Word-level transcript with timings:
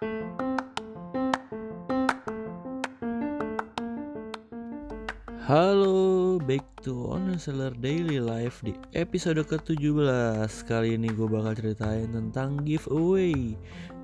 Halo, 0.00 0.16
back 6.40 6.64
to 6.80 7.12
On 7.12 7.36
Seller 7.36 7.76
Daily 7.76 8.16
Life 8.16 8.64
di 8.64 8.72
episode 8.96 9.44
ke-17 9.44 10.64
Kali 10.64 10.96
ini 10.96 11.12
gue 11.12 11.28
bakal 11.28 11.52
ceritain 11.52 12.08
tentang 12.16 12.64
giveaway. 12.64 13.52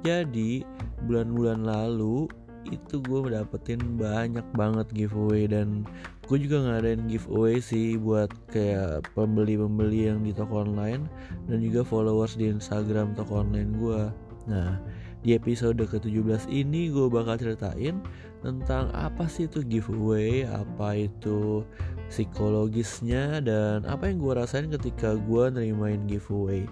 Jadi, 0.04 0.69
bulan-bulan 1.09 1.64
lalu 1.64 2.28
itu 2.69 3.01
gue 3.01 3.33
dapetin 3.33 3.97
banyak 3.97 4.44
banget 4.53 4.92
giveaway 4.92 5.49
Dan 5.49 5.88
gue 6.28 6.37
juga 6.37 6.60
ngadain 6.60 7.08
giveaway 7.08 7.56
sih 7.56 7.97
buat 7.97 8.28
kayak 8.53 9.01
pembeli-pembeli 9.17 10.13
yang 10.13 10.21
di 10.21 10.37
toko 10.37 10.60
online 10.60 11.08
Dan 11.49 11.65
juga 11.65 11.88
followers 11.88 12.37
di 12.37 12.53
Instagram 12.53 13.17
toko 13.17 13.40
online 13.40 13.72
gue 13.81 14.13
Nah, 14.47 14.78
di 15.24 15.37
episode 15.37 15.80
ke-17 15.80 16.48
ini 16.52 16.92
gue 16.92 17.06
bakal 17.09 17.41
ceritain 17.41 18.01
tentang 18.45 18.93
apa 18.95 19.27
sih 19.27 19.48
itu 19.51 19.65
giveaway, 19.65 20.45
apa 20.47 21.09
itu 21.09 21.66
psikologisnya 22.12 23.43
dan 23.43 23.83
apa 23.88 24.07
yang 24.07 24.23
gue 24.23 24.33
rasain 24.38 24.71
ketika 24.71 25.19
gue 25.19 25.45
nerimain 25.51 26.05
giveaway. 26.07 26.69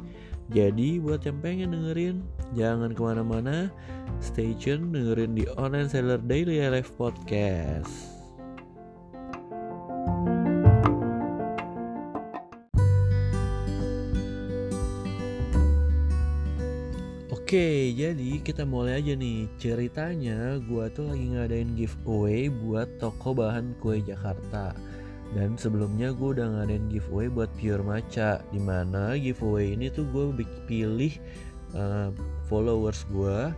Jadi 0.52 1.00
buat 1.00 1.24
yang 1.24 1.40
pengen 1.40 1.72
dengerin, 1.72 2.20
jangan 2.52 2.92
ke 2.92 3.00
mana-mana, 3.00 3.72
stay 4.20 4.52
tune 4.52 4.92
dengerin 4.92 5.32
di 5.32 5.48
Online 5.56 5.88
Seller 5.88 6.20
Daily 6.20 6.60
Life 6.68 6.92
Podcast. 7.00 8.13
Oke, 17.44 17.92
jadi 17.92 18.40
kita 18.40 18.64
mulai 18.64 19.04
aja 19.04 19.12
nih. 19.12 19.44
Ceritanya 19.60 20.56
gue 20.64 20.88
tuh 20.96 21.12
lagi 21.12 21.28
ngadain 21.28 21.76
giveaway 21.76 22.48
buat 22.48 22.88
toko 22.96 23.36
bahan 23.36 23.76
kue 23.84 24.00
Jakarta. 24.00 24.72
Dan 25.36 25.52
sebelumnya 25.60 26.16
gue 26.16 26.40
udah 26.40 26.48
ngadain 26.48 26.88
giveaway 26.88 27.28
buat 27.28 27.52
Pure 27.60 27.84
Maca. 27.84 28.40
Di 28.48 28.56
mana 28.56 29.20
giveaway 29.20 29.76
ini 29.76 29.92
tuh 29.92 30.08
gue 30.08 30.40
pilih 30.64 31.12
uh, 31.76 32.08
followers 32.48 33.04
gue 33.12 33.52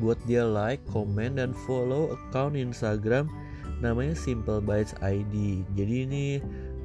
buat 0.00 0.16
dia 0.24 0.40
like, 0.48 0.80
komen, 0.88 1.36
dan 1.36 1.52
follow 1.68 2.16
account 2.16 2.56
Instagram 2.56 3.28
namanya 3.84 4.16
Simple 4.16 4.64
Bites 4.64 4.96
ID. 5.04 5.60
Jadi 5.76 6.08
ini 6.08 6.26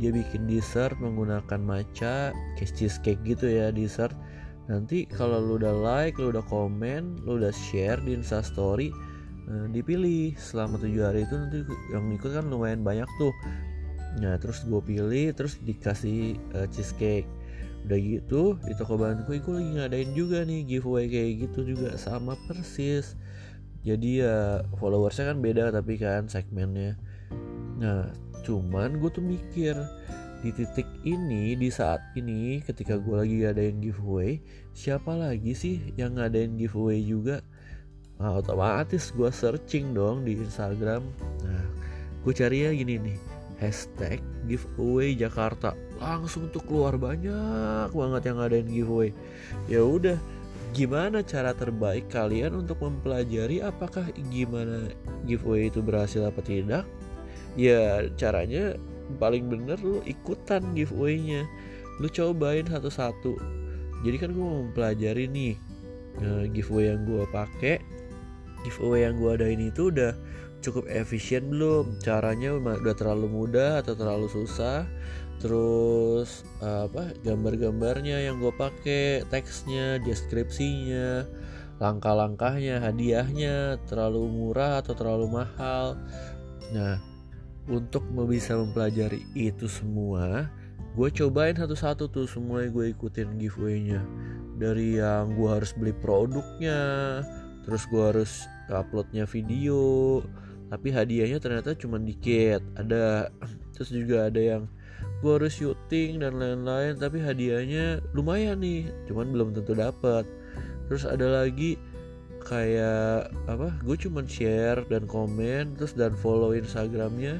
dia 0.03 0.11
bikin 0.11 0.51
dessert 0.51 0.99
menggunakan 0.99 1.63
maca, 1.63 2.35
cheesecake 2.59 3.23
gitu 3.23 3.47
ya 3.47 3.71
dessert 3.71 4.11
nanti 4.71 5.03
kalau 5.03 5.43
lu 5.43 5.59
udah 5.59 5.75
like 5.75 6.15
lu 6.15 6.31
udah 6.31 6.45
komen 6.47 7.19
lu 7.27 7.35
udah 7.43 7.51
share 7.51 7.99
di 7.99 8.15
instastory 8.15 8.95
eh, 9.51 9.67
dipilih. 9.75 10.31
Selama 10.39 10.79
tujuh 10.79 11.03
hari 11.03 11.27
itu 11.27 11.35
nanti 11.35 11.59
yang 11.91 12.07
ikut 12.15 12.31
kan 12.31 12.47
lumayan 12.47 12.87
banyak 12.87 13.09
tuh. 13.19 13.35
Nah 14.23 14.39
terus 14.39 14.63
gue 14.63 14.79
pilih 14.79 15.31
terus 15.35 15.59
dikasih 15.59 16.39
uh, 16.55 16.67
cheesecake. 16.71 17.27
Udah 17.87 17.99
gitu 17.99 18.55
di 18.63 18.73
toko 18.77 18.95
bahan 18.95 19.27
gue 19.27 19.39
lagi 19.39 19.71
ngadain 19.79 20.11
juga 20.15 20.43
nih 20.47 20.67
giveaway 20.67 21.07
kayak 21.11 21.47
gitu 21.47 21.75
juga 21.75 21.95
sama 21.99 22.39
persis. 22.47 23.19
Jadi 23.81 24.21
ya 24.21 24.61
followersnya 24.77 25.33
kan 25.33 25.37
beda 25.39 25.73
tapi 25.73 25.99
kan 25.99 26.27
segmennya. 26.27 26.99
Nah 27.79 28.11
cuman 28.41 28.97
gue 28.97 29.09
tuh 29.13 29.23
mikir 29.23 29.77
di 30.41 30.49
titik 30.49 30.89
ini 31.05 31.53
di 31.53 31.69
saat 31.69 32.01
ini 32.17 32.65
ketika 32.65 32.97
gue 32.97 33.13
lagi 33.13 33.35
ngadain 33.45 33.77
giveaway 33.77 34.41
siapa 34.73 35.13
lagi 35.13 35.53
sih 35.53 35.77
yang 35.93 36.17
ngadain 36.17 36.57
giveaway 36.57 36.97
juga? 37.05 37.45
Nah, 38.17 38.37
otomatis 38.37 39.13
gue 39.13 39.29
searching 39.29 39.93
dong 39.93 40.25
di 40.25 40.37
Instagram. 40.37 41.05
Nah 41.45 41.65
gue 42.21 42.33
cari 42.33 42.65
ya 42.65 42.73
gini 42.73 42.97
nih 43.01 43.17
hashtag 43.61 44.21
giveaway 44.49 45.13
Jakarta. 45.13 45.77
Langsung 46.01 46.49
tuh 46.49 46.65
keluar 46.65 46.97
banyak 46.97 47.93
banget 47.93 48.21
yang 48.25 48.37
ngadain 48.41 48.69
giveaway. 48.69 49.09
Ya 49.69 49.85
udah 49.85 50.17
gimana 50.73 51.21
cara 51.21 51.53
terbaik 51.53 52.09
kalian 52.09 52.65
untuk 52.65 52.81
mempelajari 52.81 53.61
apakah 53.61 54.09
gimana 54.33 54.89
giveaway 55.29 55.69
itu 55.69 55.85
berhasil 55.85 56.25
apa 56.25 56.41
tidak? 56.41 56.89
Ya 57.53 58.09
caranya 58.17 58.73
paling 59.17 59.47
bener 59.47 59.79
lu 59.81 60.03
ikutan 60.05 60.61
giveaway-nya. 60.77 61.47
Lu 61.99 62.07
cobain 62.07 62.67
satu-satu. 62.67 63.37
Jadi 64.01 64.15
kan 64.17 64.29
gue 64.33 64.41
mau 64.41 64.65
mempelajari 64.65 65.29
nih 65.29 65.53
uh, 66.21 66.45
giveaway 66.49 66.93
yang 66.93 67.05
gue 67.05 67.23
pakai. 67.29 67.77
Giveaway 68.65 69.09
yang 69.09 69.17
gue 69.17 69.31
adain 69.33 69.61
itu 69.61 69.89
udah 69.93 70.13
cukup 70.61 70.85
efisien 70.89 71.49
belum? 71.49 71.97
Caranya 72.01 72.57
udah 72.57 72.95
terlalu 72.97 73.27
mudah 73.29 73.81
atau 73.81 73.93
terlalu 73.97 74.29
susah? 74.29 74.85
Terus 75.41 76.45
uh, 76.61 76.85
apa 76.85 77.17
gambar-gambarnya 77.25 78.29
yang 78.29 78.37
gue 78.37 78.53
pakai 78.53 79.25
teksnya 79.33 79.97
deskripsinya 80.05 81.25
langkah-langkahnya 81.81 82.77
hadiahnya 82.77 83.81
terlalu 83.89 84.29
murah 84.29 84.85
atau 84.85 84.93
terlalu 84.93 85.41
mahal? 85.41 85.97
Nah 86.69 87.10
untuk 87.69 88.05
bisa 88.25 88.57
mempelajari 88.57 89.21
itu 89.37 89.69
semua 89.69 90.49
gue 90.91 91.07
cobain 91.07 91.55
satu-satu 91.55 92.11
tuh 92.11 92.27
semua 92.27 92.67
gue 92.67 92.91
ikutin 92.91 93.39
giveaway-nya. 93.39 94.03
Dari 94.59 94.99
yang 94.99 95.33
gue 95.39 95.47
harus 95.49 95.71
beli 95.73 95.95
produknya 95.95 96.79
terus 97.63 97.87
gue 97.87 98.03
harus 98.03 98.43
uploadnya 98.67 99.23
video 99.23 100.19
tapi 100.67 100.91
hadiahnya 100.91 101.39
ternyata 101.39 101.79
cuma 101.79 101.95
dikit. 101.95 102.59
Ada 102.75 103.31
terus 103.71 103.89
juga 103.95 104.27
ada 104.27 104.41
yang 104.41 104.63
gue 105.23 105.31
harus 105.31 105.55
syuting 105.55 106.19
dan 106.19 106.35
lain-lain 106.35 106.99
tapi 106.99 107.23
hadiahnya 107.23 108.03
lumayan 108.11 108.59
nih 108.59 108.89
cuman 109.05 109.29
belum 109.29 109.49
tentu 109.53 109.77
dapat 109.77 110.25
terus 110.89 111.05
ada 111.05 111.45
lagi 111.45 111.77
kayak 112.43 113.31
apa 113.47 113.73
gue 113.85 113.95
cuman 113.95 114.25
share 114.25 114.81
dan 114.89 115.05
komen 115.05 115.77
terus 115.77 115.93
dan 115.93 116.13
follow 116.19 116.51
instagramnya. 116.51 117.39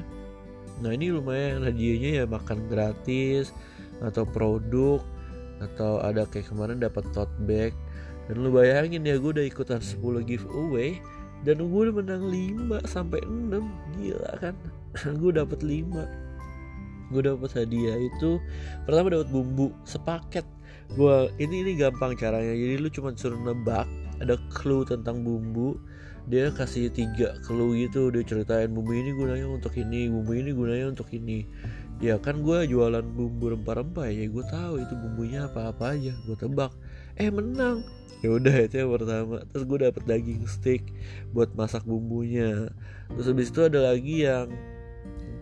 Nah 0.82 0.90
ini 0.90 1.14
lumayan 1.14 1.62
hadiahnya 1.62 2.10
ya 2.22 2.24
makan 2.26 2.66
gratis 2.66 3.54
atau 4.02 4.26
produk 4.26 4.98
atau 5.62 6.02
ada 6.02 6.26
kayak 6.26 6.50
kemarin 6.50 6.82
dapat 6.82 7.06
tote 7.14 7.32
bag. 7.46 7.74
Dan 8.26 8.42
lu 8.46 8.54
bayangin 8.54 9.02
ya 9.02 9.18
gue 9.18 9.34
udah 9.34 9.46
ikutan 9.46 9.82
10 9.82 9.98
giveaway 10.22 10.98
dan 11.42 11.58
gue 11.58 11.80
udah 11.90 11.94
menang 11.94 12.30
5 12.30 12.86
sampai 12.86 13.18
6 13.26 13.58
gila 13.98 14.32
kan? 14.38 14.54
Gue 15.20 15.34
dapat 15.34 15.64
5 15.64 16.32
gue 17.12 17.28
dapat 17.28 17.52
hadiah 17.52 18.00
itu 18.00 18.40
pertama 18.88 19.12
dapat 19.12 19.28
bumbu 19.28 19.68
sepaket. 19.84 20.48
Gue 20.96 21.28
ini 21.36 21.60
ini 21.60 21.72
gampang 21.76 22.16
caranya. 22.16 22.56
Jadi 22.56 22.80
lu 22.80 22.88
cuma 22.88 23.12
suruh 23.12 23.36
nebak 23.36 23.84
ada 24.22 24.38
clue 24.54 24.86
tentang 24.86 25.26
bumbu 25.26 25.76
dia 26.30 26.54
kasih 26.54 26.86
tiga 26.94 27.34
clue 27.42 27.74
gitu 27.74 28.14
dia 28.14 28.22
ceritain 28.22 28.70
bumbu 28.70 28.94
ini 28.94 29.10
gunanya 29.10 29.50
untuk 29.50 29.74
ini 29.74 30.06
bumbu 30.06 30.32
ini 30.38 30.50
gunanya 30.54 30.86
untuk 30.94 31.10
ini. 31.10 31.42
Ya 32.02 32.18
kan 32.18 32.42
gue 32.42 32.66
jualan 32.66 33.02
bumbu 33.14 33.54
rempah-rempah 33.54 34.10
ya 34.10 34.26
gue 34.26 34.44
tahu 34.50 34.82
itu 34.82 34.94
bumbunya 34.94 35.50
apa-apa 35.50 35.98
aja 35.98 36.14
gue 36.26 36.36
tebak. 36.38 36.70
Eh 37.18 37.30
menang. 37.30 37.82
Ya 38.22 38.38
udah 38.38 38.54
itu 38.62 38.86
yang 38.86 38.94
pertama. 38.94 39.42
Terus 39.50 39.64
gue 39.66 39.78
dapet 39.82 40.02
daging 40.06 40.46
steak 40.46 40.82
buat 41.34 41.50
masak 41.58 41.82
bumbunya. 41.82 42.70
Terus 43.10 43.26
habis 43.34 43.50
itu 43.50 43.60
ada 43.66 43.90
lagi 43.90 44.26
yang 44.26 44.46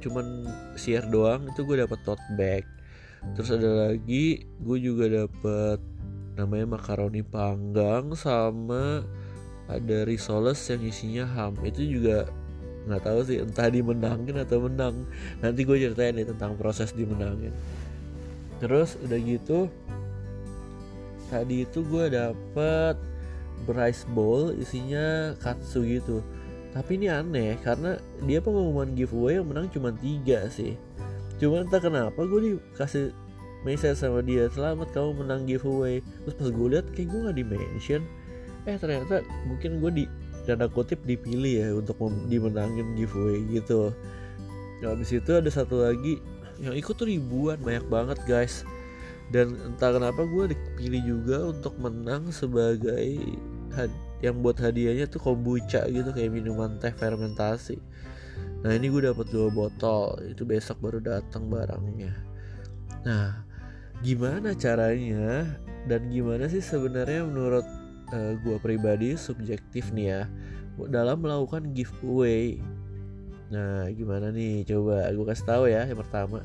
cuman 0.00 0.48
share 0.80 1.04
doang 1.12 1.44
itu 1.52 1.60
gue 1.60 1.76
dapet 1.76 2.00
tote 2.08 2.24
bag. 2.40 2.64
Terus 3.36 3.52
ada 3.52 3.92
lagi 3.92 4.48
gue 4.64 4.78
juga 4.80 5.12
dapet 5.12 5.80
namanya 6.38 6.78
makaroni 6.78 7.22
panggang 7.24 8.14
sama 8.14 9.02
ada 9.70 9.98
risoles 10.02 10.58
yang 10.66 10.82
isinya 10.82 11.24
ham. 11.30 11.54
Itu 11.62 11.86
juga 11.86 12.26
nggak 12.90 13.02
tahu 13.06 13.20
sih 13.22 13.38
entah 13.38 13.70
dimenangin 13.70 14.36
atau 14.42 14.66
menang. 14.66 15.06
Nanti 15.38 15.62
gue 15.62 15.76
ceritain 15.78 16.16
nih 16.16 16.26
tentang 16.26 16.58
proses 16.58 16.90
dimenangin. 16.90 17.54
Terus 18.58 18.98
udah 19.00 19.18
gitu 19.18 19.70
tadi 21.30 21.62
itu 21.62 21.86
gue 21.86 22.10
dapet 22.10 22.98
rice 23.70 24.02
bowl 24.10 24.50
isinya 24.58 25.38
katsu 25.38 25.86
gitu. 25.86 26.18
Tapi 26.74 26.98
ini 26.98 27.10
aneh 27.10 27.58
karena 27.62 27.98
dia 28.26 28.42
pengumuman 28.42 28.94
giveaway 28.94 29.38
yang 29.38 29.46
menang 29.46 29.70
cuma 29.70 29.94
tiga 29.94 30.50
sih. 30.50 30.74
Cuma 31.38 31.62
entah 31.64 31.80
kenapa 31.80 32.20
gue 32.26 32.58
dikasih 32.58 33.14
message 33.62 34.00
sama 34.00 34.24
dia 34.24 34.48
selamat 34.48 34.92
kamu 34.92 35.24
menang 35.24 35.42
giveaway. 35.44 36.00
Terus 36.24 36.34
pas 36.36 36.48
gue 36.48 36.68
lihat 36.72 36.86
kayak 36.92 37.08
gue 37.12 37.20
nggak 37.26 37.36
di 37.36 37.44
mention 37.44 38.02
eh 38.68 38.76
ternyata 38.76 39.24
mungkin 39.48 39.80
gue 39.80 39.90
di 39.90 40.04
tanda 40.44 40.68
kutip 40.68 41.00
dipilih 41.04 41.54
ya 41.64 41.68
untuk 41.72 41.96
dimenangin 42.28 42.96
giveaway 42.96 43.40
gitu. 43.52 43.92
Nah, 44.80 44.96
habis 44.96 45.12
itu 45.12 45.30
ada 45.36 45.48
satu 45.52 45.84
lagi 45.84 46.20
yang 46.60 46.76
ikut 46.76 46.96
tuh 46.96 47.08
ribuan 47.08 47.60
banyak 47.60 47.84
banget 47.88 48.18
guys. 48.24 48.64
Dan 49.30 49.54
entah 49.62 49.94
kenapa 49.94 50.26
gue 50.26 50.50
dipilih 50.50 51.02
juga 51.06 51.38
untuk 51.54 51.78
menang 51.78 52.34
sebagai 52.34 53.22
yang 54.20 54.42
buat 54.42 54.58
hadiahnya 54.58 55.06
tuh 55.06 55.22
kombucha 55.22 55.86
gitu 55.86 56.10
kayak 56.10 56.34
minuman 56.34 56.76
teh 56.82 56.90
fermentasi. 56.90 57.78
Nah 58.60 58.74
ini 58.74 58.90
gue 58.90 59.06
dapat 59.06 59.30
dua 59.30 59.48
botol 59.48 60.18
itu 60.26 60.42
besok 60.42 60.82
baru 60.82 60.98
datang 60.98 61.46
barangnya. 61.46 62.12
Nah 63.06 63.49
gimana 64.00 64.56
caranya? 64.56 65.44
Dan 65.88 66.12
gimana 66.12 66.44
sih 66.48 66.60
sebenarnya 66.60 67.24
menurut 67.24 67.64
uh, 68.12 68.32
gue 68.44 68.56
pribadi 68.60 69.16
subjektif 69.16 69.88
nih 69.96 70.06
ya 70.12 70.22
dalam 70.88 71.24
melakukan 71.24 71.72
giveaway? 71.72 72.60
Nah 73.48 73.88
gimana 73.92 74.28
nih? 74.32 74.64
Coba 74.68 75.08
gue 75.08 75.26
kasih 75.28 75.46
tahu 75.48 75.64
ya 75.68 75.88
yang 75.88 76.00
pertama. 76.00 76.44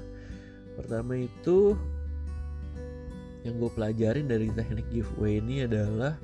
Pertama 0.76 1.20
itu 1.20 1.76
yang 3.46 3.62
gue 3.62 3.72
pelajarin 3.72 4.26
dari 4.26 4.50
teknik 4.50 4.88
giveaway 4.90 5.38
ini 5.38 5.70
adalah 5.70 6.18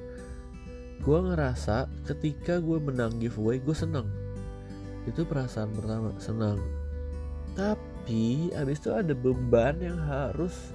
gue 1.01 1.19
ngerasa 1.21 1.89
ketika 2.09 2.61
gue 2.61 2.77
menang 2.77 3.17
giveaway 3.17 3.57
gue 3.61 3.73
seneng 3.73 4.09
itu 5.09 5.25
perasaan 5.25 5.73
pertama 5.73 6.13
senang. 6.21 6.61
Tapi 7.57 8.53
abis 8.53 8.77
itu 8.81 8.91
ada 8.93 9.13
beban 9.13 9.77
yang 9.81 9.97
harus 9.97 10.73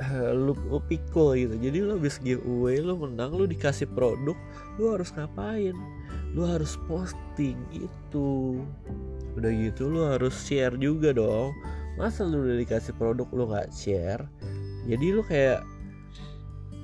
uh, 0.00 0.32
lu, 0.46 0.52
lu 0.68 0.78
pikul 0.84 1.36
gitu. 1.36 1.54
Jadi 1.56 1.78
lo 1.82 1.96
habis 1.96 2.20
giveaway 2.20 2.80
lo 2.80 2.96
menang 3.00 3.34
lo 3.36 3.44
dikasih 3.48 3.88
produk 3.92 4.36
lo 4.76 4.96
harus 4.96 5.10
ngapain? 5.16 5.76
Lo 6.36 6.44
harus 6.44 6.76
posting 6.84 7.56
itu 7.72 8.60
udah 9.36 9.52
gitu 9.52 9.88
lo 9.88 10.16
harus 10.16 10.34
share 10.36 10.76
juga 10.76 11.12
dong. 11.16 11.52
Masa 11.96 12.28
lu 12.28 12.44
udah 12.44 12.56
dikasih 12.60 12.92
produk 12.96 13.28
lo 13.32 13.44
nggak 13.52 13.72
share? 13.72 14.24
Jadi 14.86 15.06
lo 15.12 15.22
kayak 15.24 15.64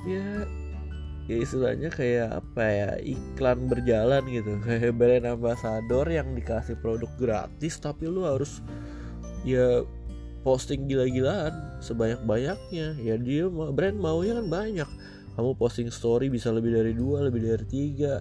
ya 0.02 0.44
ya 1.30 1.36
istilahnya 1.38 1.86
kayak 1.94 2.42
apa 2.42 2.64
ya 2.66 2.90
iklan 2.98 3.70
berjalan 3.70 4.22
gitu. 4.26 4.58
Kayak 4.66 4.98
brand 4.98 5.26
ambassador 5.38 6.06
yang 6.10 6.34
dikasih 6.34 6.74
produk 6.82 7.08
gratis 7.20 7.78
tapi 7.78 8.10
lu 8.10 8.26
harus 8.26 8.58
ya 9.46 9.82
posting 10.42 10.90
gila-gilaan 10.90 11.78
sebanyak-banyaknya. 11.82 12.98
Ya 12.98 13.14
dia 13.18 13.46
brand 13.48 13.98
maunya 13.98 14.38
kan 14.42 14.46
banyak. 14.50 14.90
Kamu 15.38 15.56
posting 15.56 15.88
story 15.88 16.28
bisa 16.28 16.52
lebih 16.52 16.76
dari 16.76 16.92
dua 16.92 17.24
lebih 17.24 17.42
dari 17.46 17.64
tiga. 17.66 18.20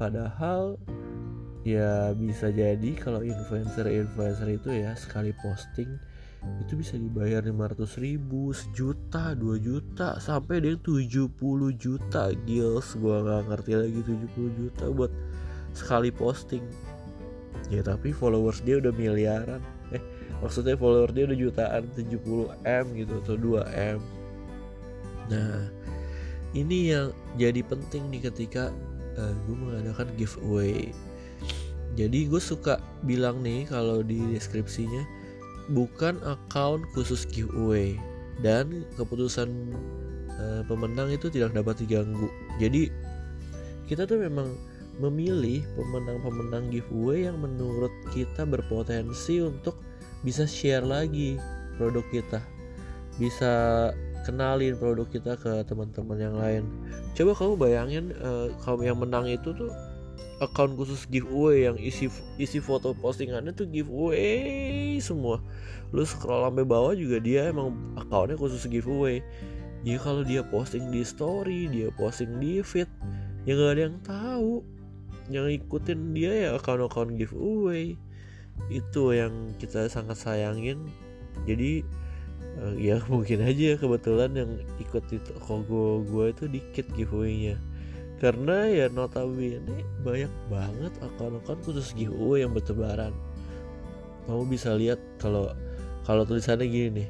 Padahal 0.00 0.80
ya 1.62 2.10
bisa 2.18 2.50
jadi 2.50 2.90
kalau 2.98 3.22
influencer-influencer 3.22 4.48
itu 4.50 4.68
ya 4.74 4.98
sekali 4.98 5.30
posting 5.38 5.86
itu 6.58 6.74
bisa 6.74 6.98
dibayar 6.98 7.38
500 7.38 8.02
ribu 8.02 8.50
sejuta 8.50 9.38
2 9.38 9.62
juta 9.62 10.18
sampai 10.18 10.58
dia 10.58 10.74
70 10.74 11.30
juta. 11.78 12.34
Gils 12.42 12.98
gua 12.98 13.22
nggak 13.22 13.42
ngerti 13.46 13.72
lagi 13.78 14.00
70 14.02 14.58
juta 14.58 14.84
buat 14.90 15.12
sekali 15.70 16.10
posting. 16.10 16.66
Ya 17.70 17.86
tapi 17.86 18.10
followers 18.10 18.58
dia 18.66 18.82
udah 18.82 18.90
miliaran 18.90 19.62
maksudnya 20.42 20.74
follower 20.74 21.14
dia 21.14 21.24
udah 21.30 21.38
jutaan 21.38 21.82
70 21.94 22.66
m 22.66 22.84
gitu 22.98 23.14
atau 23.22 23.34
2 23.38 23.62
m. 23.96 23.98
Nah 25.30 25.70
ini 26.52 26.92
yang 26.92 27.14
jadi 27.40 27.62
penting 27.64 28.12
nih 28.12 28.28
ketika 28.28 28.74
uh, 29.16 29.30
eh, 29.30 29.34
gue 29.46 29.56
mengadakan 29.56 30.08
giveaway. 30.18 30.90
Jadi 31.94 32.28
gue 32.28 32.42
suka 32.42 32.82
bilang 33.06 33.40
nih 33.40 33.68
kalau 33.70 34.02
di 34.02 34.20
deskripsinya 34.34 35.04
bukan 35.70 36.18
account 36.26 36.82
khusus 36.92 37.24
giveaway. 37.30 37.96
Dan 38.42 38.82
keputusan 38.98 39.48
uh, 40.34 40.62
pemenang 40.66 41.14
itu 41.14 41.30
tidak 41.30 41.54
dapat 41.54 41.78
diganggu. 41.84 42.26
Jadi 42.58 42.90
kita 43.86 44.08
tuh 44.08 44.18
memang 44.18 44.56
memilih 45.00 45.64
pemenang-pemenang 45.76 46.68
giveaway 46.68 47.28
yang 47.28 47.40
menurut 47.40 47.92
kita 48.12 48.44
berpotensi 48.44 49.40
untuk 49.40 49.80
bisa 50.22 50.46
share 50.46 50.82
lagi 50.82 51.38
produk 51.78 52.02
kita. 52.10 52.40
Bisa 53.18 53.52
kenalin 54.22 54.78
produk 54.78 55.06
kita 55.10 55.34
ke 55.38 55.66
teman-teman 55.66 56.18
yang 56.18 56.36
lain. 56.38 56.62
Coba 57.18 57.34
kamu 57.34 57.54
bayangin 57.58 58.04
uh, 58.22 58.48
kamu 58.62 58.90
yang 58.90 58.98
menang 58.98 59.26
itu 59.28 59.52
tuh 59.52 59.70
account 60.42 60.74
khusus 60.74 61.06
giveaway 61.06 61.70
yang 61.70 61.78
isi 61.78 62.10
isi 62.34 62.58
foto 62.58 62.90
postingannya 62.98 63.54
tuh 63.54 63.70
giveaway 63.70 64.98
semua 64.98 65.38
lu 65.94 66.02
scroll 66.02 66.42
sampai 66.42 66.66
bawah 66.66 66.98
juga 66.98 67.22
dia 67.22 67.46
emang 67.54 67.78
accountnya 67.94 68.34
khusus 68.34 68.66
giveaway 68.66 69.22
ya 69.86 70.02
kalau 70.02 70.26
dia 70.26 70.42
posting 70.42 70.90
di 70.90 71.06
story 71.06 71.70
dia 71.70 71.94
posting 71.94 72.42
di 72.42 72.58
feed 72.58 72.90
ya 73.46 73.54
gak 73.54 73.70
ada 73.78 73.82
yang 73.86 73.98
tahu 74.02 74.52
yang 75.30 75.46
ikutin 75.46 76.10
dia 76.10 76.32
ya 76.34 76.48
account-account 76.58 77.14
giveaway 77.14 77.94
itu 78.72 79.12
yang 79.12 79.52
kita 79.60 79.88
sangat 79.88 80.16
sayangin. 80.20 80.88
Jadi 81.48 81.84
uh, 82.60 82.74
ya 82.76 83.00
mungkin 83.12 83.44
aja 83.44 83.76
kebetulan 83.78 84.30
yang 84.36 84.50
ikut 84.80 85.04
itu 85.12 85.32
kok 85.32 85.60
gue 85.68 86.26
itu 86.30 86.44
dikit 86.48 86.86
giveaway-nya. 86.96 87.56
Karena 88.22 88.70
ya 88.70 88.86
notabene 88.86 89.82
banyak 90.06 90.30
banget 90.46 90.92
akun-akun 91.02 91.58
khusus 91.66 91.90
giveaway 91.98 92.46
yang 92.46 92.54
bertebaran. 92.54 93.10
Kamu 94.30 94.46
bisa 94.46 94.78
lihat 94.78 95.02
kalau 95.18 95.50
kalau 96.06 96.22
tulisannya 96.22 96.70
gini 96.70 96.88
nih 97.02 97.08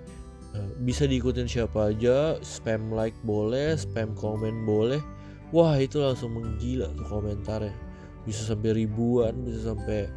eh, 0.57 0.71
bisa 0.81 1.05
diikutin 1.05 1.45
siapa 1.45 1.93
aja 1.93 2.41
spam 2.41 2.89
like 2.97 3.17
boleh 3.29 3.77
spam 3.77 4.17
komen 4.17 4.65
boleh. 4.65 5.05
Wah 5.53 5.77
itu 5.77 6.01
langsung 6.01 6.33
menggila 6.33 6.89
tuh 6.97 7.05
komentarnya. 7.05 7.77
Bisa 8.25 8.49
sampai 8.49 8.73
ribuan 8.73 9.37
bisa 9.45 9.69
sampai 9.69 10.09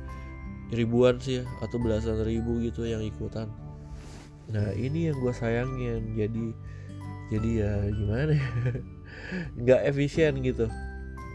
ribuan 0.74 1.22
sih 1.22 1.42
ya 1.42 1.44
atau 1.62 1.78
belasan 1.78 2.26
ribu 2.26 2.58
gitu 2.62 2.86
yang 2.88 3.04
ikutan. 3.06 3.50
Nah 4.50 4.74
ini 4.74 5.10
yang 5.12 5.18
gue 5.22 5.34
sayangin. 5.34 6.18
Jadi 6.18 6.46
jadi 7.34 7.50
ya 7.66 7.74
gimana 7.94 8.32
ya? 8.38 8.50
Nggak 9.62 9.82
efisien 9.90 10.34
gitu. 10.42 10.70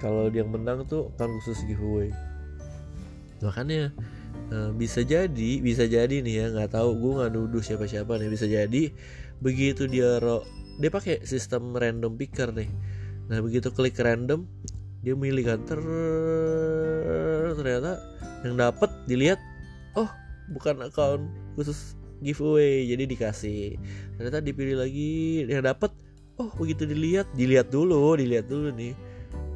Kalau 0.01 0.33
yang 0.33 0.51
menang 0.51 0.87
tuh 0.89 1.13
kan 1.15 1.31
khusus 1.41 1.63
giveaway. 1.69 2.11
Makanya 3.45 3.93
uh, 4.51 4.71
bisa 4.75 5.05
jadi 5.05 5.61
bisa 5.61 5.85
jadi 5.87 6.23
nih 6.23 6.35
ya 6.35 6.47
nggak 6.53 6.73
tahu 6.77 6.97
gue 6.97 7.13
nggak 7.21 7.31
nuduh 7.35 7.63
siapa 7.63 7.87
siapa 7.87 8.19
nih. 8.19 8.31
Bisa 8.31 8.47
jadi 8.51 8.91
begitu 9.41 9.87
dia 9.87 10.19
ro 10.19 10.43
dia 10.81 10.91
pakai 10.91 11.23
sistem 11.23 11.77
random 11.77 12.17
picker 12.17 12.51
nih. 12.55 12.71
Nah 13.31 13.39
begitu 13.45 13.71
klik 13.71 13.99
random 13.99 14.47
dia 15.01 15.17
milih 15.17 15.45
kan 15.49 15.61
ter 15.65 15.81
ternyata 17.57 17.97
yang 18.45 18.57
dapat 18.57 18.89
dilihat 19.05 19.41
oh 19.97 20.09
bukan 20.53 20.87
account 20.87 21.25
khusus 21.57 21.97
giveaway. 22.21 22.89
Jadi 22.89 23.05
dikasih. 23.09 23.63
Ternyata 24.17 24.39
dipilih 24.45 24.77
lagi 24.81 25.45
yang 25.49 25.65
dapat 25.65 25.93
oh 26.41 26.49
begitu 26.57 26.85
dilihat. 26.85 27.27
Dilihat 27.35 27.73
dulu 27.73 28.17
dilihat 28.17 28.47
dulu 28.49 28.73
nih. 28.73 28.95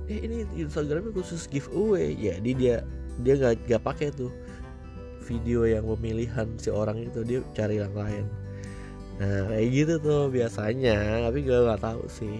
Eh 0.08 0.20
ini 0.24 0.44
Instagramnya 0.58 1.12
khusus 1.12 1.48
giveaway. 1.48 2.16
Jadi 2.16 2.50
dia 2.56 2.84
dia 3.22 3.34
nggak 3.38 3.70
nggak 3.70 3.82
pakai 3.84 4.10
tuh 4.10 4.32
video 5.24 5.64
yang 5.64 5.88
pemilihan 5.88 6.44
si 6.60 6.68
orang 6.68 7.00
itu 7.00 7.24
dia 7.24 7.40
cari 7.56 7.80
yang 7.80 7.94
lain. 7.96 8.26
Nah 9.16 9.48
kayak 9.48 9.68
gitu 9.70 9.94
tuh 10.02 10.22
biasanya 10.28 11.24
tapi 11.30 11.38
gue 11.46 11.56
nggak 11.56 11.80
tahu 11.80 12.04
sih. 12.10 12.36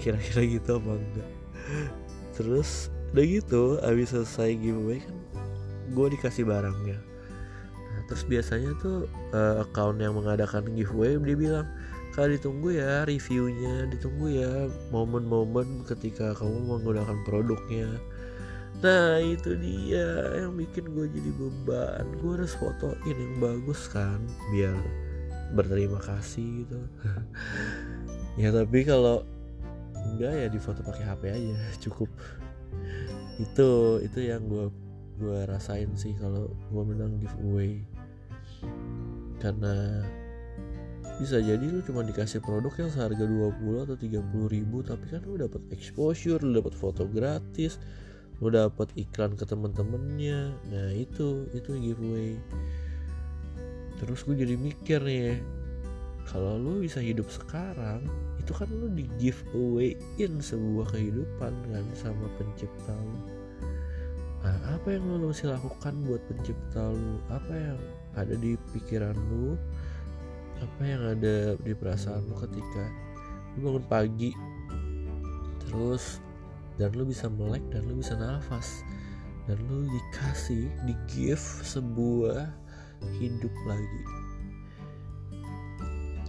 Kira-kira 0.00 0.42
gitu 0.44 0.80
enggak. 0.80 1.30
Terus 2.36 2.88
udah 3.10 3.24
gitu 3.26 3.64
abis 3.82 4.14
selesai 4.14 4.54
giveaway 4.58 5.02
kan 5.02 5.16
gue 5.90 6.06
dikasih 6.14 6.46
barangnya 6.46 6.98
nah, 7.90 8.00
terus 8.06 8.22
biasanya 8.22 8.70
tuh 8.78 9.10
uh, 9.34 9.66
account 9.66 9.98
yang 9.98 10.14
mengadakan 10.14 10.70
giveaway 10.74 11.18
dia 11.18 11.36
bilang 11.38 11.66
Kak 12.10 12.26
ditunggu 12.26 12.74
ya 12.74 13.06
reviewnya, 13.06 13.86
ditunggu 13.86 14.42
ya 14.42 14.66
momen-momen 14.90 15.86
ketika 15.86 16.34
kamu 16.34 16.66
menggunakan 16.66 17.22
produknya. 17.22 17.86
Nah 18.82 19.22
itu 19.22 19.54
dia 19.54 20.34
yang 20.42 20.58
bikin 20.58 20.90
gue 20.90 21.06
jadi 21.06 21.30
beban. 21.38 22.04
Gue 22.18 22.34
harus 22.34 22.58
fotoin 22.58 23.14
yang 23.14 23.38
bagus 23.38 23.86
kan, 23.94 24.18
biar 24.50 24.74
berterima 25.54 26.02
kasih 26.02 26.66
gitu. 26.66 26.80
ya 28.42 28.50
tapi 28.50 28.82
kalau 28.82 29.22
enggak 30.10 30.34
ya 30.34 30.46
difoto 30.50 30.82
pakai 30.82 31.06
HP 31.06 31.22
aja 31.30 31.58
cukup. 31.78 32.10
Itu 33.40 33.98
itu 34.04 34.20
yang 34.20 34.44
gue 34.46 34.68
gue 35.16 35.38
rasain 35.48 35.88
sih 35.96 36.12
kalau 36.20 36.52
gue 36.52 36.82
menang 36.84 37.16
giveaway. 37.16 37.80
Karena 39.40 40.04
bisa 41.20 41.36
jadi 41.36 41.60
lu 41.60 41.84
cuma 41.84 42.00
dikasih 42.00 42.40
produk 42.40 42.72
yang 42.80 42.88
seharga 42.92 43.24
20 43.28 43.84
atau 43.84 43.96
30 43.96 44.56
ribu 44.56 44.80
tapi 44.80 45.04
kan 45.12 45.20
lu 45.28 45.36
dapat 45.36 45.60
exposure 45.68 46.40
lu 46.40 46.64
dapat 46.64 46.72
foto 46.72 47.04
gratis 47.04 47.76
lu 48.40 48.48
dapat 48.48 48.88
iklan 48.96 49.36
ke 49.36 49.44
temen-temennya. 49.44 50.56
Nah 50.72 50.88
itu 50.96 51.44
itu 51.52 51.76
giveaway. 51.76 52.40
Terus 54.00 54.24
gue 54.24 54.32
jadi 54.32 54.56
mikir 54.56 55.04
nih 55.04 55.44
kalau 56.24 56.56
lu 56.56 56.80
bisa 56.80 57.04
hidup 57.04 57.28
sekarang 57.28 58.08
itu 58.40 58.56
kan 58.56 58.68
lu 58.72 58.88
di 58.96 59.04
give 59.20 59.44
away 59.52 59.92
in 60.16 60.40
sebuah 60.40 60.96
kehidupan 60.96 61.52
kan 61.52 61.84
sama 61.92 62.24
pencipta 62.40 62.96
lu. 62.96 63.20
Nah 64.40 64.56
apa 64.72 64.96
yang 64.96 65.04
lu 65.04 65.28
mesti 65.28 65.44
lakukan 65.44 65.94
buat 66.08 66.24
pencipta 66.24 66.88
lu? 66.88 67.20
Apa 67.28 67.52
yang 67.52 67.78
ada 68.16 68.32
di 68.32 68.56
pikiran 68.72 69.12
lu? 69.28 69.60
Apa 70.64 70.82
yang 70.88 71.02
ada 71.04 71.54
di 71.60 71.72
perasaan 71.76 72.24
lu 72.24 72.36
ketika 72.40 72.84
lu 73.56 73.68
bangun 73.68 73.84
pagi 73.84 74.32
terus 75.68 76.24
dan 76.80 76.96
lu 76.96 77.04
bisa 77.04 77.28
melek 77.28 77.62
dan 77.68 77.84
lu 77.84 78.00
bisa 78.00 78.16
nafas 78.16 78.80
dan 79.44 79.60
lu 79.68 79.84
dikasih 79.84 80.64
di 80.88 80.94
gift 81.12 81.60
sebuah 81.68 82.48
hidup 83.20 83.52
lagi. 83.68 84.02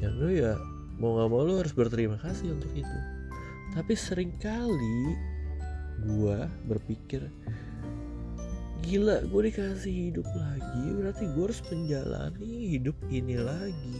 Yang 0.04 0.14
lu 0.20 0.30
ya 0.34 0.54
mau 1.02 1.18
gak 1.18 1.30
mau 1.34 1.42
lu 1.42 1.58
harus 1.58 1.74
berterima 1.74 2.22
kasih 2.22 2.54
untuk 2.54 2.70
itu. 2.78 2.98
Tapi 3.74 3.94
sering 3.98 4.38
kali 4.38 5.18
gua 6.06 6.46
berpikir 6.70 7.26
gila 8.82 9.22
gue 9.30 9.42
dikasih 9.54 10.10
hidup 10.10 10.26
lagi 10.34 10.86
berarti 10.98 11.30
gue 11.30 11.44
harus 11.46 11.62
menjalani 11.70 12.54
hidup 12.74 12.98
ini 13.14 13.38
lagi. 13.38 13.98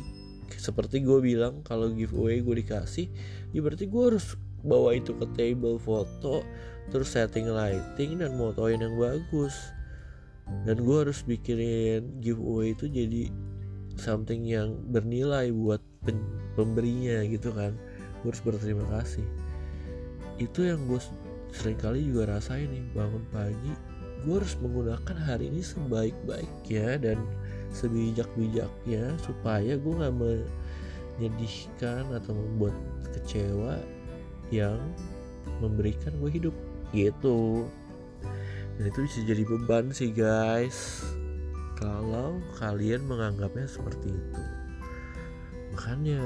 Seperti 0.58 1.06
gue 1.06 1.22
bilang 1.22 1.62
kalau 1.62 1.94
giveaway 1.94 2.42
gue 2.42 2.66
dikasih 2.66 3.06
ya 3.54 3.62
berarti 3.62 3.86
gue 3.86 4.04
harus 4.14 4.34
bawa 4.66 4.98
itu 4.98 5.14
ke 5.18 5.26
table 5.38 5.78
foto 5.78 6.42
terus 6.90 7.14
setting 7.14 7.50
lighting 7.50 8.22
dan 8.22 8.34
motoin 8.38 8.82
yang 8.82 8.98
bagus. 8.98 9.54
Dan 10.66 10.82
gue 10.82 10.98
harus 10.98 11.22
bikin 11.24 11.62
giveaway 12.20 12.74
itu 12.74 12.90
jadi 12.90 13.30
something 14.02 14.42
yang 14.44 14.76
bernilai 14.90 15.54
buat 15.54 15.80
pemberinya 16.58 17.24
gitu 17.28 17.52
kan. 17.54 17.76
Gue 18.22 18.34
harus 18.34 18.44
berterima 18.44 18.86
kasih. 18.94 19.26
Itu 20.38 20.66
yang 20.66 20.86
gue 20.90 21.00
sering 21.52 21.78
kali 21.78 22.08
juga 22.08 22.40
rasain 22.40 22.72
nih 22.72 22.86
bangun 22.96 23.24
pagi 23.30 23.76
gue 24.22 24.38
harus 24.38 24.54
menggunakan 24.62 25.18
hari 25.18 25.50
ini 25.50 25.66
sebaik-baiknya 25.66 27.02
dan 27.02 27.18
sebijak-bijaknya 27.74 29.18
supaya 29.18 29.74
gue 29.82 29.94
gak 29.98 30.14
menyedihkan 30.14 32.06
atau 32.14 32.38
membuat 32.38 32.78
kecewa 33.18 33.82
yang 34.54 34.78
memberikan 35.58 36.14
gue 36.22 36.30
hidup 36.30 36.56
gitu. 36.94 37.66
Dan 38.78 38.94
itu 38.94 39.00
bisa 39.10 39.20
jadi 39.26 39.42
beban 39.42 39.90
sih 39.90 40.14
guys. 40.14 41.02
Kalau 41.82 42.38
kalian 42.62 43.02
menganggapnya 43.10 43.66
seperti 43.66 44.14
itu 44.14 44.61
makanya 45.72 46.20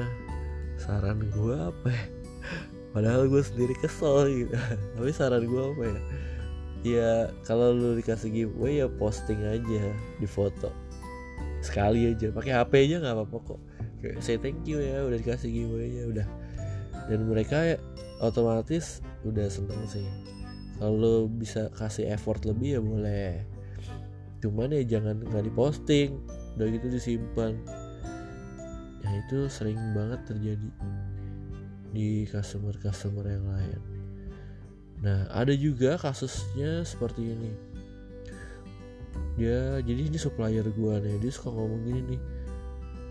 saran 0.75 1.23
gue 1.31 1.55
apa 1.55 1.87
ya? 1.87 2.05
Padahal 2.95 3.27
gue 3.27 3.43
sendiri 3.43 3.75
kesel 3.75 4.47
gitu. 4.47 4.55
Tapi 4.95 5.11
saran 5.11 5.43
gue 5.43 5.63
apa 5.75 5.83
ya? 5.83 5.99
Ya 6.85 7.11
kalau 7.43 7.73
lu 7.73 7.97
dikasih 7.97 8.29
giveaway 8.29 8.79
ya 8.79 8.87
posting 8.87 9.41
aja 9.41 9.89
di 10.21 10.27
foto. 10.29 10.69
Sekali 11.59 12.13
aja. 12.13 12.29
Pakai 12.29 12.53
HP 12.53 12.71
aja 12.87 12.95
nggak 13.01 13.15
apa-apa 13.19 13.37
kok. 13.41 13.59
Kayak 13.99 14.21
say 14.21 14.37
thank 14.37 14.63
you 14.69 14.77
ya 14.79 15.01
udah 15.01 15.17
dikasih 15.17 15.49
giveaway 15.49 15.89
nya 15.91 16.03
udah. 16.07 16.27
Dan 17.09 17.25
mereka 17.25 17.75
ya 17.75 17.77
otomatis 18.21 19.01
udah 19.25 19.49
seneng 19.49 19.81
sih. 19.89 20.05
Kalau 20.77 21.25
bisa 21.31 21.71
kasih 21.73 22.11
effort 22.13 22.45
lebih 22.45 22.79
ya 22.79 22.81
boleh. 22.83 23.43
Cuman 24.39 24.71
ya 24.71 24.85
jangan 24.85 25.19
nggak 25.25 25.51
diposting. 25.51 26.21
Udah 26.55 26.67
gitu 26.69 26.87
disimpan. 26.87 27.59
ya 27.59 27.84
itu 29.23 29.47
sering 29.47 29.79
banget 29.95 30.21
terjadi 30.27 30.69
di 31.95 32.27
customer 32.27 32.75
customer 32.75 33.23
yang 33.23 33.47
lain. 33.47 33.81
Nah 34.99 35.29
ada 35.31 35.55
juga 35.55 35.95
kasusnya 35.95 36.83
seperti 36.83 37.23
ini. 37.23 37.51
Dia 39.39 39.79
jadi 39.83 40.11
ini 40.11 40.17
supplier 40.19 40.67
gua 40.75 40.99
nih 40.99 41.19
dia 41.23 41.31
suka 41.31 41.51
ngomong 41.51 41.81
gini 41.87 42.01
nih. 42.15 42.21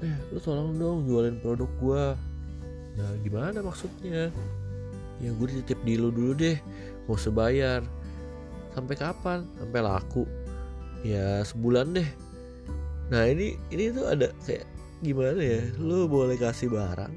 Eh 0.05 0.17
lu 0.33 0.39
tolong 0.41 0.77
dong 0.77 1.09
jualin 1.09 1.41
produk 1.41 1.71
gua. 1.81 2.05
Nah 3.01 3.11
gimana 3.25 3.65
maksudnya? 3.65 4.29
Ya 5.23 5.31
gue 5.31 5.47
titip 5.47 5.79
di 5.87 5.95
lu 5.95 6.11
dulu 6.11 6.35
deh 6.35 6.59
mau 7.07 7.15
sebayar 7.15 7.81
sampai 8.75 8.95
kapan? 8.99 9.47
Sampai 9.57 9.81
laku. 9.81 10.27
Ya 11.07 11.41
sebulan 11.47 11.95
deh. 11.95 12.09
Nah 13.09 13.29
ini 13.29 13.55
ini 13.71 13.95
tuh 13.95 14.11
ada 14.11 14.29
kayak 14.43 14.74
gimana 15.03 15.41
ya 15.43 15.63
lu 15.83 16.07
boleh 16.07 16.39
kasih 16.39 16.71
barang 16.71 17.15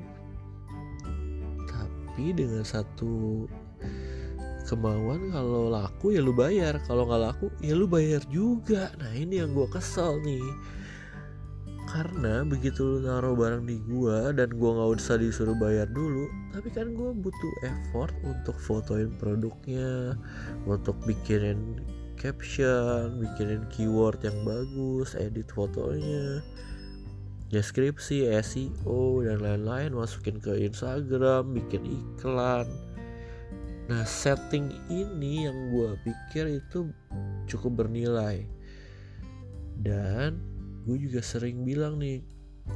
tapi 1.70 2.34
dengan 2.34 2.66
satu 2.66 3.46
kemauan 4.68 5.32
kalau 5.32 5.72
laku 5.72 6.12
ya 6.12 6.20
lu 6.20 6.36
bayar 6.36 6.76
kalau 6.84 7.08
nggak 7.08 7.24
laku 7.24 7.48
ya 7.64 7.74
lu 7.74 7.88
bayar 7.88 8.20
juga. 8.28 8.92
Nah 9.00 9.16
ini 9.16 9.40
yang 9.40 9.56
gue 9.56 9.70
kesel 9.72 10.20
nih. 10.22 10.44
Karena 11.88 12.44
begitu 12.44 12.84
lu 12.84 13.08
naruh 13.08 13.32
barang 13.32 13.64
di 13.64 13.80
gua 13.88 14.36
dan 14.36 14.52
gua 14.60 14.76
nggak 14.76 15.00
usah 15.00 15.16
disuruh 15.24 15.56
bayar 15.56 15.88
dulu 15.88 16.28
tapi 16.52 16.68
kan 16.68 16.92
gua 16.92 17.16
butuh 17.16 17.54
effort 17.64 18.12
untuk 18.28 18.60
fotoin 18.60 19.08
produknya 19.16 20.20
untuk 20.68 21.00
bikinin 21.08 21.80
caption 22.20 23.24
bikinin 23.24 23.64
keyword 23.72 24.20
yang 24.20 24.36
bagus 24.44 25.16
edit 25.16 25.48
fotonya 25.56 26.44
deskripsi 27.48 28.28
SEO 28.44 29.24
dan 29.24 29.40
lain-lain 29.40 29.96
masukin 29.96 30.36
ke 30.40 30.68
Instagram 30.68 31.56
bikin 31.56 31.84
iklan. 31.88 32.68
Nah 33.88 34.04
setting 34.04 34.68
ini 34.92 35.48
yang 35.48 35.56
gue 35.72 35.96
pikir 36.04 36.60
itu 36.60 36.92
cukup 37.48 37.88
bernilai. 37.88 38.44
Dan 39.80 40.44
gue 40.84 40.98
juga 41.00 41.24
sering 41.24 41.64
bilang 41.64 42.04
nih 42.04 42.20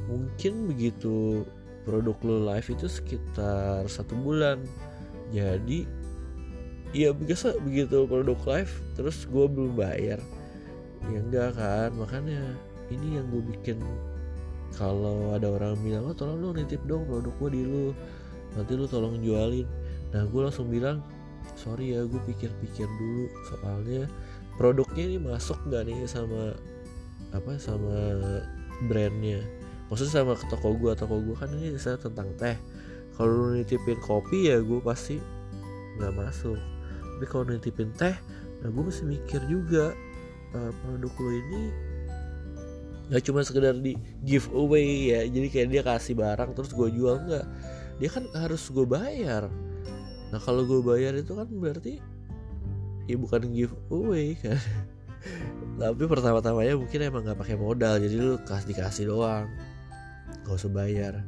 mungkin 0.08 0.72
begitu 0.72 1.44
produk 1.84 2.16
lo 2.24 2.36
live 2.48 2.68
itu 2.72 2.88
sekitar 2.88 3.84
satu 3.92 4.16
bulan. 4.16 4.64
Jadi 5.28 5.84
ya 6.96 7.12
biasa 7.12 7.60
begitu 7.60 8.08
produk 8.08 8.40
live 8.48 8.72
terus 8.96 9.28
gue 9.28 9.44
belum 9.44 9.76
bayar. 9.76 10.16
Ya 11.12 11.18
enggak 11.20 11.60
kan 11.60 11.92
makanya 11.92 12.40
ini 12.88 13.20
yang 13.20 13.28
gue 13.28 13.42
bikin 13.52 13.84
kalau 14.72 15.36
ada 15.36 15.48
orang 15.52 15.76
bilang 15.80 16.08
oh 16.08 16.16
tolong 16.16 16.40
dong 16.40 16.56
nitip 16.56 16.80
dong 16.88 17.04
produk 17.04 17.32
gue 17.36 17.50
di 17.54 17.62
lu 17.64 17.84
nanti 18.56 18.72
lu 18.76 18.84
tolong 18.88 19.20
jualin. 19.20 19.68
Nah 20.12 20.24
gue 20.28 20.40
langsung 20.40 20.68
bilang 20.68 21.00
sorry 21.56 21.96
ya 21.96 22.04
gue 22.04 22.20
pikir-pikir 22.28 22.88
dulu 22.88 23.26
soalnya 23.52 24.08
produknya 24.56 25.04
ini 25.08 25.18
masuk 25.20 25.58
gak 25.68 25.88
nih 25.88 26.04
sama 26.08 26.56
apa 27.32 27.56
sama 27.60 28.20
brandnya? 28.88 29.40
Maksudnya 29.88 30.24
sama 30.24 30.32
ke 30.36 30.44
toko 30.48 30.76
gue 30.76 30.92
toko 30.96 31.20
gue 31.20 31.36
kan 31.36 31.48
ini 31.52 31.76
saya 31.76 32.00
tentang 32.00 32.32
teh. 32.36 32.56
Kalau 33.12 33.28
lu 33.28 33.46
nitipin 33.60 34.00
kopi 34.00 34.48
ya 34.48 34.60
gue 34.60 34.80
pasti 34.80 35.20
nggak 36.00 36.12
masuk. 36.16 36.56
Tapi 37.18 37.26
kalau 37.28 37.44
nitipin 37.48 37.92
teh 37.96 38.16
nah 38.62 38.70
gue 38.70 38.82
mesti 38.82 39.02
mikir 39.02 39.42
juga 39.50 39.90
uh, 40.54 40.72
produk 40.80 41.12
lo 41.18 41.30
ini 41.34 41.62
nggak 43.10 43.22
cuma 43.26 43.40
sekedar 43.42 43.74
di 43.78 43.98
giveaway 44.22 45.10
ya 45.10 45.20
jadi 45.26 45.46
kayak 45.50 45.68
dia 45.72 45.82
kasih 45.82 46.14
barang 46.14 46.50
terus 46.54 46.70
gue 46.74 46.88
jual 46.92 47.16
nggak. 47.22 47.46
Dia 47.98 48.08
kan 48.10 48.24
harus 48.34 48.62
gue 48.68 48.86
bayar. 48.86 49.50
Nah 50.30 50.40
kalau 50.40 50.64
gue 50.64 50.80
bayar 50.80 51.14
itu 51.18 51.34
kan 51.34 51.48
berarti 51.50 51.98
ya 53.06 53.16
bukan 53.18 53.50
giveaway 53.50 54.38
kan. 54.38 54.58
Tapi 55.82 56.04
pertama-tamanya 56.06 56.74
mungkin 56.78 56.98
emang 57.02 57.22
nggak 57.26 57.38
pakai 57.38 57.56
modal 57.58 57.98
jadi 57.98 58.14
lu 58.16 58.36
kasih 58.42 58.74
dikasih 58.74 59.04
doang. 59.10 59.46
Gak 60.42 60.58
usah 60.58 60.72
bayar. 60.72 61.22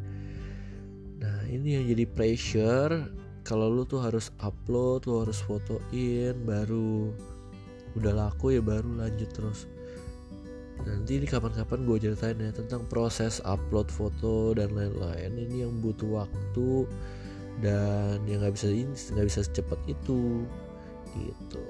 Nah 1.22 1.38
ini 1.46 1.78
yang 1.78 1.84
jadi 1.90 2.04
pressure 2.10 3.24
kalau 3.44 3.68
lu 3.68 3.84
tuh 3.84 4.00
harus 4.00 4.32
upload 4.40 5.04
lu 5.04 5.20
harus 5.20 5.44
fotoin 5.44 6.34
baru 6.48 7.12
udah 7.94 8.12
laku 8.16 8.56
ya 8.56 8.62
baru 8.64 8.98
lanjut 8.98 9.30
terus 9.30 9.68
nanti 10.82 11.22
ini 11.22 11.26
kapan-kapan 11.30 11.86
gue 11.86 11.96
ceritain 12.02 12.34
ya 12.34 12.50
tentang 12.50 12.82
proses 12.90 13.38
upload 13.46 13.86
foto 13.94 14.58
dan 14.58 14.74
lain-lain. 14.74 15.30
Ini 15.38 15.70
yang 15.70 15.78
butuh 15.78 16.26
waktu 16.26 16.90
dan 17.62 18.18
yang 18.26 18.42
nggak 18.42 18.58
bisa 18.58 18.74
nggak 19.14 19.26
bisa 19.30 19.40
secepat 19.46 19.78
itu. 19.86 20.42
Gitu. 21.14 21.66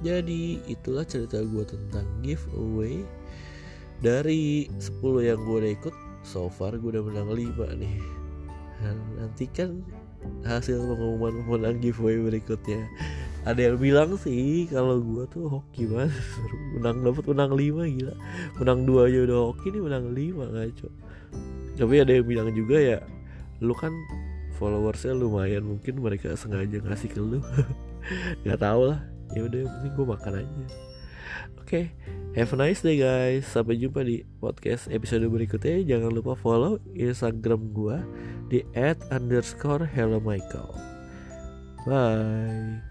Jadi 0.00 0.64
itulah 0.64 1.04
cerita 1.04 1.44
gue 1.44 1.64
tentang 1.68 2.08
giveaway 2.24 3.04
Dari 4.00 4.64
10 4.80 5.28
yang 5.28 5.44
gue 5.44 5.56
udah 5.60 5.72
ikut. 5.76 5.94
So 6.24 6.48
far 6.48 6.72
gue 6.80 6.88
udah 6.88 7.04
menang 7.04 7.36
5 7.36 7.52
nih. 7.76 8.00
Dan 8.80 8.96
nantikan 9.20 9.84
hasil 10.40 10.80
pengumuman 10.80 11.44
pemenang 11.44 11.76
giveaway 11.84 12.16
berikutnya 12.16 12.88
ada 13.40 13.60
yang 13.60 13.80
bilang 13.80 14.20
sih 14.20 14.68
kalau 14.68 15.00
gue 15.00 15.24
tuh 15.32 15.48
hoki 15.48 15.88
banget 15.88 16.12
menang 16.76 17.00
dapat 17.00 17.24
menang 17.24 17.52
5 17.56 17.94
gila. 17.96 18.14
Menang 18.60 18.80
2 18.84 19.06
aja 19.08 19.18
udah 19.24 19.38
hoki 19.48 19.66
nih 19.72 19.82
menang 19.82 20.04
5 20.12 20.54
ngaco. 20.54 20.88
Tapi 21.80 21.94
ada 21.96 22.12
yang 22.12 22.26
bilang 22.28 22.48
juga 22.52 22.76
ya 22.76 22.98
lu 23.64 23.72
kan 23.76 23.92
followersnya 24.60 25.16
lumayan 25.16 25.64
mungkin 25.64 26.04
mereka 26.04 26.36
sengaja 26.36 26.84
ngasih 26.84 27.08
ke 27.08 27.20
lu. 27.20 27.40
Nggak 28.44 28.60
tahu 28.60 28.92
lah. 28.92 29.00
Ya 29.32 29.46
udah 29.48 29.62
mending 29.64 29.94
gue 29.96 30.06
makan 30.06 30.32
aja. 30.44 30.64
Oke 31.56 31.64
okay. 31.64 31.84
have 32.36 32.52
a 32.52 32.56
nice 32.60 32.84
day 32.84 33.00
guys. 33.00 33.48
Sampai 33.48 33.80
jumpa 33.80 34.04
di 34.04 34.20
podcast 34.36 34.92
episode 34.92 35.24
berikutnya. 35.32 35.80
Jangan 35.96 36.12
lupa 36.12 36.36
follow 36.36 36.76
instagram 36.92 37.72
gue 37.72 37.96
di 38.52 38.60
at 38.76 39.00
underscore 39.08 39.88
hello 39.88 40.20
michael. 40.20 40.76
Bye 41.88 42.89